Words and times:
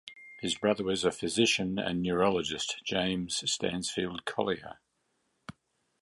His 0.39 0.55
brother 0.55 0.83
was 0.83 1.03
the 1.03 1.11
physician 1.11 1.77
and 1.77 2.01
neurologist 2.01 2.77
James 2.83 3.43
Stansfield 3.45 4.25
Collier. 4.25 4.79